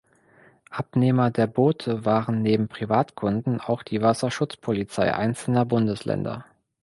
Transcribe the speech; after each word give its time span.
Abnehmer 0.71 1.29
der 1.29 1.45
Boote 1.45 2.05
waren 2.05 2.41
neben 2.41 2.67
Privatkunden 2.67 3.61
auch 3.61 3.83
die 3.83 4.01
Wasserschutzpolizei 4.01 5.13
einzelner 5.13 5.63
Bundesländer. 5.63 6.43